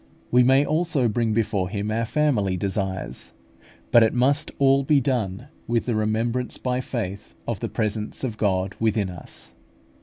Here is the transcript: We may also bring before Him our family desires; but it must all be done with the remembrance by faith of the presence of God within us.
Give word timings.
We 0.31 0.41
may 0.41 0.65
also 0.65 1.07
bring 1.07 1.31
before 1.31 1.69
Him 1.69 1.91
our 1.91 2.05
family 2.05 2.57
desires; 2.57 3.33
but 3.91 4.01
it 4.01 4.15
must 4.15 4.49
all 4.57 4.81
be 4.83 4.99
done 4.99 5.49
with 5.67 5.85
the 5.85 5.93
remembrance 5.93 6.57
by 6.57 6.81
faith 6.81 7.35
of 7.47 7.59
the 7.59 7.69
presence 7.69 8.23
of 8.23 8.35
God 8.35 8.73
within 8.79 9.11
us. 9.11 9.53